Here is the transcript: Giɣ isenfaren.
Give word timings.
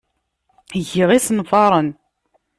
Giɣ 0.89 1.09
isenfaren. 1.17 1.89